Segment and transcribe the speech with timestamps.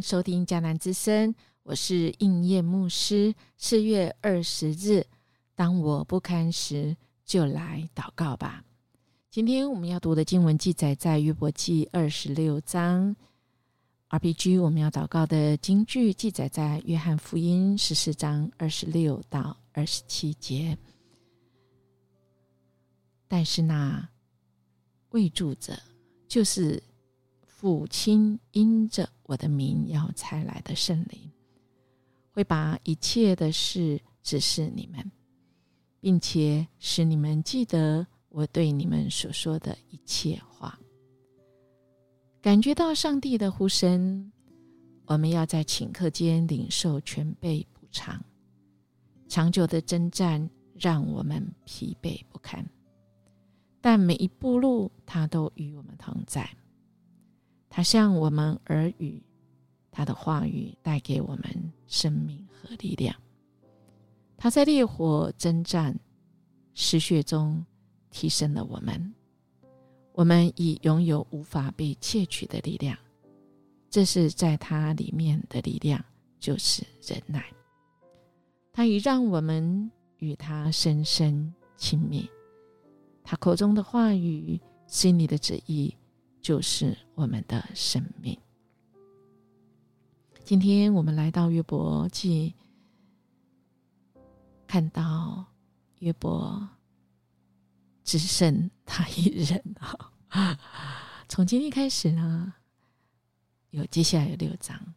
[0.00, 3.34] 收听迦南之声，我是应验牧师。
[3.56, 5.06] 四月二十日，
[5.54, 8.64] 当我不堪时，就来祷告吧。
[9.30, 13.14] 今天我们要读的经文记载在约伯记二十六章。
[14.08, 20.76] RPG 我们要祷告的经句记载在约翰福音十四章二十六到二十七节。
[23.28, 24.08] 但是那
[25.10, 25.80] 未住者，
[26.26, 26.82] 就是
[27.60, 31.30] 父亲因着我的名要差来的圣灵，
[32.30, 35.12] 会把一切的事指示你们，
[36.00, 40.80] 并且使你们记得我对你们所说的一切话。
[42.40, 44.32] 感觉到上帝的呼声，
[45.04, 48.24] 我们要在顷刻间领受全备补偿。
[49.28, 52.64] 长久的征战让我们疲惫不堪，
[53.82, 56.48] 但每一步路他都与我们同在。
[57.70, 59.22] 他向我们耳语，
[59.90, 63.14] 他的话语带给我们生命和力量。
[64.36, 65.98] 他在烈火征战、
[66.74, 67.64] 失血中
[68.10, 69.14] 提升了我们。
[70.12, 72.98] 我们已拥有无法被窃取的力量，
[73.88, 76.04] 这是在它里面的力量，
[76.38, 77.44] 就是忍耐。
[78.72, 82.28] 它已让我们与他深深亲密。
[83.22, 85.94] 他口中的话语、心里的旨意，
[86.40, 88.38] 就是我们的生命。
[90.44, 92.54] 今天我们来到约伯记，
[94.66, 95.44] 看到
[95.98, 96.68] 约伯。
[98.02, 100.58] 只剩他一人啊！
[101.28, 102.52] 从今天开始呢，
[103.68, 104.94] 有接下来有六章，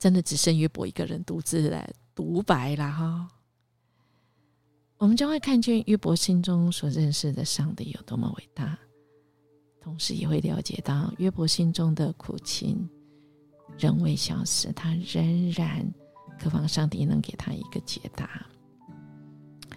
[0.00, 3.28] 真的只剩约伯一个人独自来独白了哈。
[4.96, 8.76] 我们将会看见约伯心中所认识的上帝有多么伟大，
[9.82, 12.88] 同时也会了解到约伯心中的苦情
[13.76, 15.84] 仍未消失，他仍然
[16.38, 18.46] 渴望上帝能给他一个解答。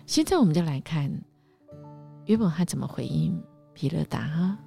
[0.06, 1.12] 现在我们就来看。
[2.28, 3.40] 约伯他怎么回应
[3.76, 4.58] 皮勒达哈？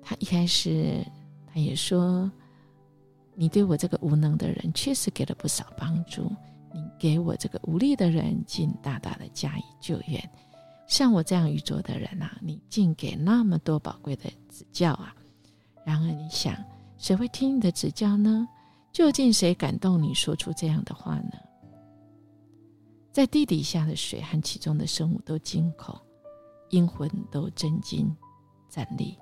[0.00, 1.04] 他一开始
[1.52, 2.30] 他也说
[3.34, 6.30] ：“你对我这个无能的人确实给了不少帮助，
[6.72, 10.30] 你给我这个无力的人竟大大的加以救援。
[10.86, 15.14] 像我这样愚拙的人啊，你竟给那么多宝贵的指教啊！
[15.84, 16.54] 然而你想，
[16.96, 18.46] 谁会听你的指教呢？
[18.92, 21.32] 究竟谁感动你说出这样的话呢？”
[23.12, 25.98] 在地底下的水和其中的生物都惊恐，
[26.70, 28.14] 阴魂都震惊
[28.68, 29.16] 站立，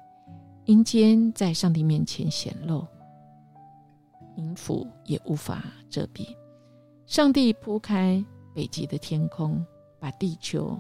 [0.64, 2.86] 阴间在上帝面前显露，
[4.36, 6.26] 冥府也无法遮蔽。
[7.06, 8.22] 上帝铺开
[8.52, 9.64] 北极的天空，
[10.00, 10.78] 把地球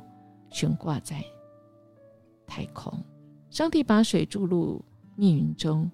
[0.54, 1.22] 悬挂在
[2.46, 3.04] 太空。
[3.50, 4.82] 上帝把水注入
[5.16, 5.90] 密云中，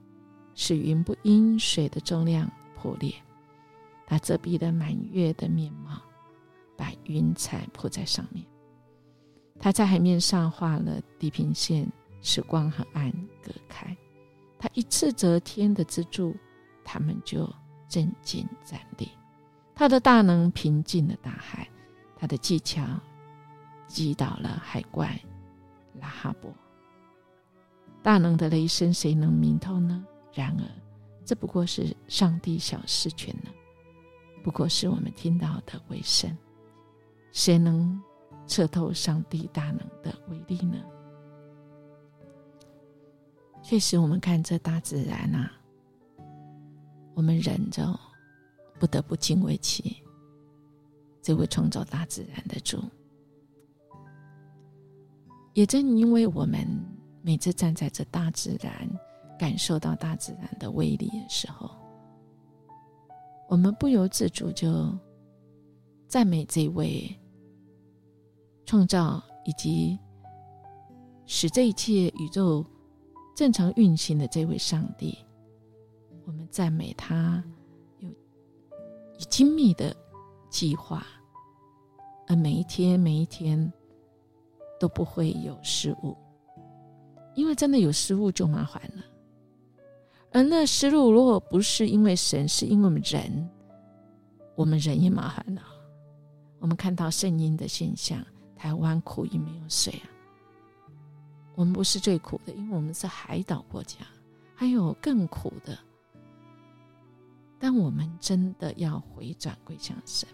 [0.54, 3.12] 使云不因水的重量破裂。
[4.06, 6.00] 他遮蔽了满月的面貌。
[6.76, 8.42] 把云彩铺在上面，
[9.58, 11.86] 他在海面上画了地平线，
[12.22, 13.94] 使光和暗隔开。
[14.58, 16.34] 他一次则天的支柱，
[16.82, 17.46] 他们就
[17.86, 19.10] 震惊站立。
[19.74, 21.68] 他的大能平静了大海，
[22.16, 22.82] 他的技巧
[23.90, 25.20] 击倒了海怪
[26.00, 26.54] 拉哈伯。
[28.02, 30.06] 大能的雷声，谁能明透呢？
[30.32, 30.64] 然而，
[31.24, 33.50] 这不过是上帝小事权呢，
[34.44, 36.34] 不过是我们听到的微声。
[37.32, 38.00] 谁能
[38.46, 40.78] 测透上帝大能的威力呢？
[43.62, 45.52] 确实，我们看这大自然啊，
[47.14, 47.98] 我们人着
[48.78, 50.02] 不得不敬畏起
[51.20, 52.82] 这位创造大自然的主。
[55.52, 56.66] 也正因为我们
[57.22, 58.88] 每次站在这大自然，
[59.38, 61.70] 感受到大自然的威力的时候，
[63.48, 64.92] 我们不由自主就
[66.06, 67.16] 赞美这位。
[68.66, 69.98] 创造以及
[71.26, 72.64] 使这一切宇宙
[73.34, 75.18] 正常运行的这位上帝，
[76.24, 77.42] 我们赞美他
[77.98, 78.08] 有
[79.28, 79.96] 精密的
[80.48, 81.04] 计划，
[82.28, 83.72] 而每一天每一天
[84.80, 86.16] 都不会有失误，
[87.36, 89.04] 因为真的有失误就麻烦了。
[90.32, 93.48] 而那失误如果不是因为神，是因为我们人，
[94.56, 95.62] 我们人也麻烦了。
[96.58, 98.20] 我们看到圣婴的现象。
[98.56, 100.04] 台湾苦于没有水啊！
[101.54, 104.00] 我们不是最苦的，因为我们是海岛国家，
[104.54, 105.78] 还有更苦的。
[107.58, 110.28] 但我们真的要回转归向神。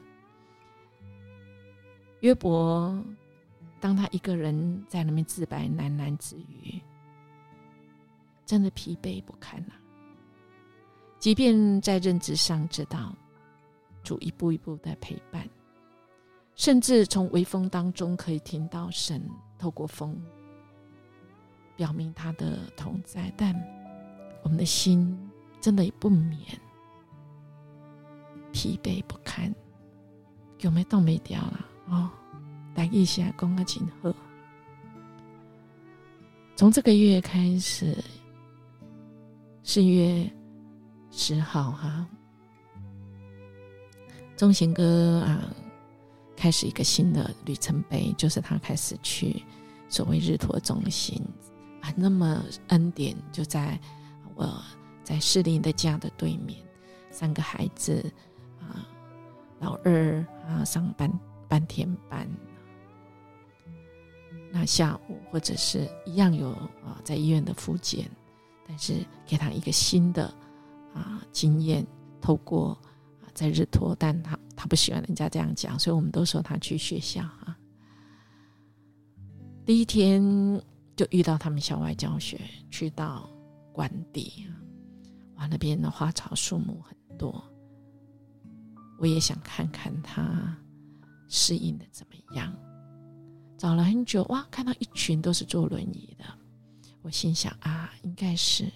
[2.18, 3.00] 约伯，
[3.80, 6.80] 当他一个人在那边自白喃喃自语，
[8.44, 9.74] 真的疲惫不堪呐。
[11.18, 13.14] 即便在认知上知道
[14.02, 15.48] 主一步一步的陪伴，
[16.54, 19.22] 甚至从微风当中可以听到神
[19.58, 20.20] 透过风
[21.74, 23.54] 表明他的同在，但
[24.42, 25.18] 我们的心
[25.60, 26.38] 真的也不免
[28.52, 29.54] 疲惫不堪，
[30.60, 32.10] 有没动没掉了哦。
[32.76, 34.14] 来一下，公个锦贺。
[36.54, 37.96] 从这个月开始，
[39.62, 40.30] 四月
[41.10, 42.06] 十号哈，
[44.36, 45.42] 钟贤哥啊，
[46.36, 49.42] 开始一个新的里程碑，就是他开始去
[49.88, 51.20] 所谓日托中心
[51.80, 51.92] 啊。
[51.96, 53.78] 那么恩典就在
[54.34, 54.62] 我
[55.02, 56.58] 在士林的家的对面，
[57.10, 58.04] 三个孩子
[58.60, 58.86] 啊，
[59.60, 61.10] 老二啊上半
[61.48, 62.28] 半天班。
[64.52, 66.50] 那下午或者是一样有
[66.84, 68.10] 啊，在医院的复检，
[68.66, 70.32] 但是给他一个新的
[70.94, 71.86] 啊经验，
[72.20, 72.70] 透过
[73.22, 77.56] 啊在日托，但他他不喜欢人家这样讲，所以我们都说他去学校啊。
[79.64, 80.22] 第一天
[80.94, 82.40] 就遇到他们校外教学，
[82.70, 83.28] 去到
[83.72, 84.54] 官邸啊，
[85.36, 87.44] 哇，那边的花草树木很多，
[88.98, 90.56] 我也想看看他
[91.28, 92.56] 适应的怎么样。
[93.56, 96.24] 找了很久，哇，看到一群都是坐轮椅的，
[97.02, 98.70] 我心想啊，应该是。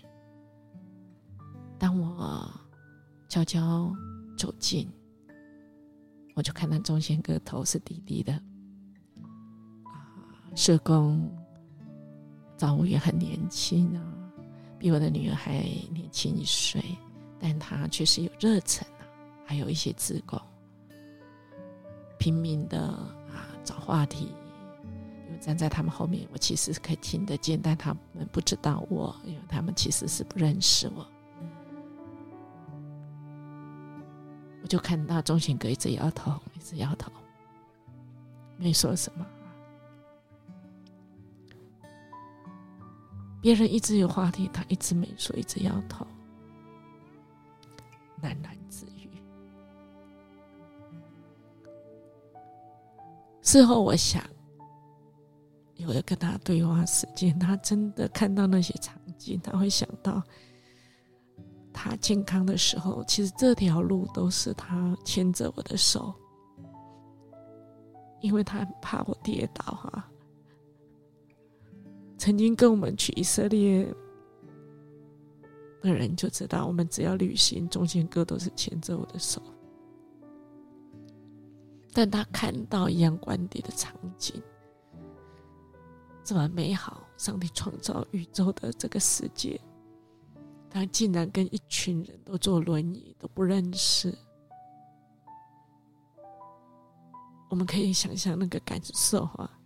[1.79, 2.51] 当我
[3.29, 3.95] 悄悄
[4.37, 4.89] 走近，
[6.35, 8.33] 我就看到中贤哥头是低低的，
[9.85, 11.31] 啊，社工
[12.57, 14.03] 早务也很年轻啊，
[14.79, 15.61] 比我的女儿还
[15.93, 16.83] 年轻一岁，
[17.39, 19.05] 但他确实有热忱啊，
[19.45, 20.41] 还有一些自贡，
[22.19, 24.35] 拼命的啊找话题。
[25.39, 31.07] 站在他们后面，我其实是可以听得见，但他们不知道我，因为他们其实是不认识我。
[34.63, 37.11] 我就看到钟贤哥一直摇头，一直摇头，
[38.57, 39.27] 没说什么。
[43.41, 46.07] 别人一直有话题，他一直没说，一直摇头，
[48.23, 49.11] 喃喃自语。
[53.41, 54.23] 事后我想。
[55.81, 60.23] 有的跟他对话时间，他真的看到那些场景，他会想到
[61.73, 66.15] 他健康的时候，其实这条路都是他牵着我的手，
[68.21, 70.11] 因为他怕我跌倒哈。
[72.19, 73.87] 曾经跟我们去以色列
[75.81, 79.41] 的人就知道，我们只要旅行，中间哥都是牵着我的手，
[81.95, 84.43] 但他看到一样观点的场景。
[86.31, 89.61] 这么美好，上帝创造宇宙的这个世界，
[90.71, 94.17] 他竟然跟一群人都坐轮椅，都不认识。
[97.49, 99.59] 我们可以想象那个感受啊，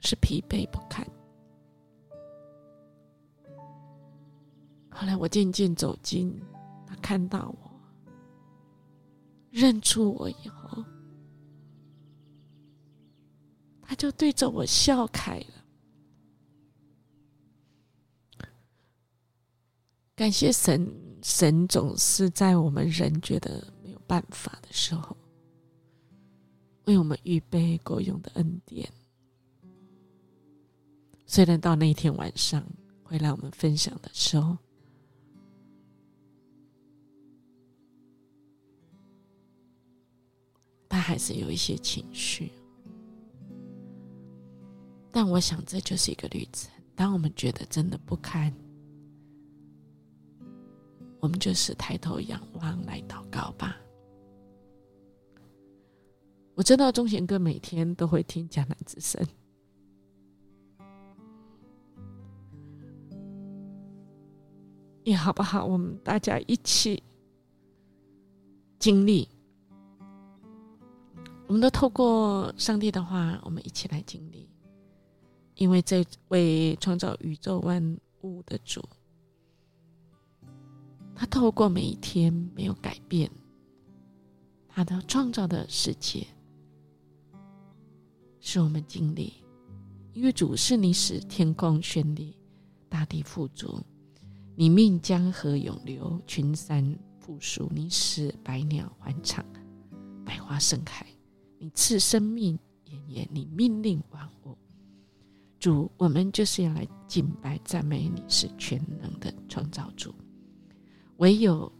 [0.00, 1.06] 是疲惫不堪。
[4.90, 6.34] 后来我渐渐走近，
[6.86, 7.70] 他看到我，
[9.50, 10.82] 认出我以后。
[13.86, 15.46] 他就对着我笑开了。
[20.16, 25.16] 感谢神，神总是在我们人觉得没有办法的时候，
[26.86, 28.90] 为我们预备够用的恩典。
[31.26, 32.66] 虽然到那一天晚上
[33.04, 34.56] 回来我们分享的时候，
[40.88, 42.50] 他还是有一些情绪。
[45.16, 46.70] 但我想，这就是一个旅程。
[46.94, 48.52] 当我们觉得真的不堪，
[51.20, 53.78] 我们就是抬头仰望来祷告吧。
[56.54, 59.26] 我知道钟贤哥每天都会听江南之声，
[65.04, 65.64] 也好不好？
[65.64, 67.02] 我们大家一起
[68.78, 69.26] 经历，
[71.46, 74.46] 我们都透过上帝的话，我们一起来经历。
[75.56, 78.82] 因为这位创造宇宙万物的主，
[81.14, 83.30] 他透过每一天没有改变
[84.68, 86.26] 他的创造的世界，
[88.38, 89.32] 使我们经历。
[90.12, 92.36] 因为主是你使天空绚丽，
[92.88, 93.80] 大地富足；
[94.54, 99.44] 你命江河永流，群山复苏；你使百鸟欢唱，
[100.24, 101.04] 百花盛开；
[101.58, 104.25] 你赐生命延延；你命令万。
[105.58, 110.14] 主，我们就是要来敬拜赞美你是全能的创造主。
[111.16, 111.70] 唯有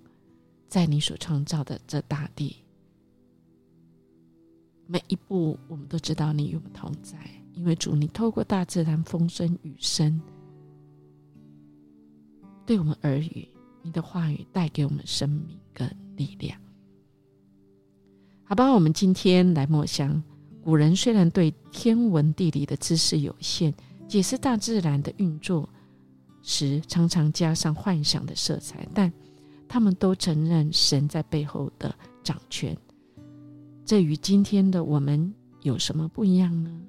[0.66, 2.56] 在你所创造的这大地，
[4.86, 7.18] 每一步我们都知道你与我们同在，
[7.52, 10.20] 因为主，你透过大自然风声雨声，
[12.64, 13.46] 对我们耳语，
[13.82, 16.58] 你的话语带给我们生命跟力量。
[18.44, 20.22] 好吧，我们今天来默想。
[20.66, 23.72] 古人虽然对天文地理的知识有限，
[24.08, 25.68] 解释大自然的运作
[26.42, 29.12] 时常常加上幻想的色彩，但
[29.68, 31.94] 他们都承认神在背后的
[32.24, 32.76] 掌权。
[33.84, 35.32] 这与今天的我们
[35.62, 36.82] 有什么不一样呢？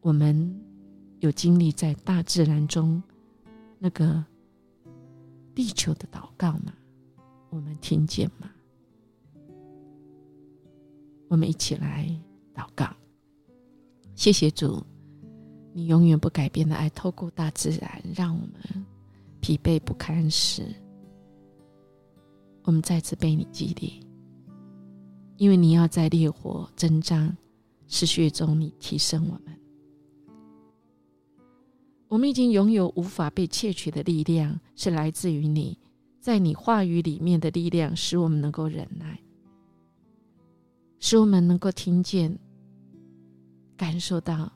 [0.00, 0.60] 我们
[1.20, 3.00] 有经历在大自然中
[3.78, 4.24] 那个
[5.54, 6.74] 地球的祷告吗？
[7.50, 8.50] 我们听见吗？
[11.28, 12.12] 我们一起来。
[12.56, 12.88] 祷告，
[14.14, 14.82] 谢谢主，
[15.74, 18.86] 你永远不改变的爱，透过大自然，让我们
[19.40, 20.64] 疲惫不堪时，
[22.62, 24.00] 我们再次被你激励，
[25.36, 27.36] 因为你要在烈火征战
[27.86, 29.54] 失血中，你提升我们。
[32.08, 35.78] 我们已经拥有无法被窃取的力量，是来自于你
[36.20, 39.20] 在你话语里面的力量，使我们能够忍耐，
[40.98, 42.38] 使我们能够听见。
[43.76, 44.50] 感受到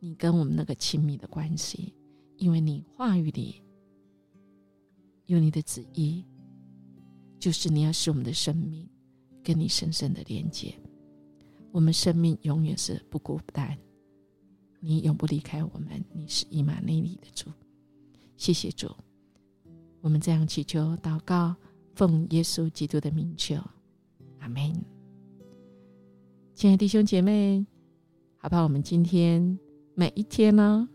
[0.00, 1.94] 你跟我们那个亲密的关系，
[2.36, 3.62] 因为你话语里
[5.26, 6.24] 有你的旨意，
[7.38, 8.88] 就是你要使我们的生命
[9.42, 10.74] 跟你深深的连接，
[11.70, 13.76] 我们生命永远是不孤单，
[14.80, 17.50] 你永不离开我们，你是以马内利的主，
[18.36, 18.90] 谢谢主，
[20.00, 21.54] 我们这样祈求祷告，
[21.94, 23.56] 奉耶稣基督的名求，
[24.38, 24.72] 阿门。
[26.54, 27.66] 亲爱的弟兄姐妹。
[28.46, 29.58] 好吧，我们今天
[29.96, 30.88] 每一天呢，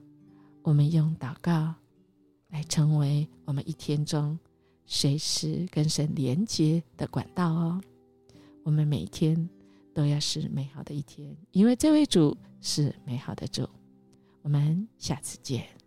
[0.62, 1.76] 我们用祷告
[2.48, 4.40] 来成为我们一天中
[4.86, 7.82] 随时跟神连接的管道哦。
[8.64, 9.50] 我们每一天
[9.94, 13.68] 都要是美好的一天，因为这位主是美好的主。
[14.44, 15.81] 我们下次见。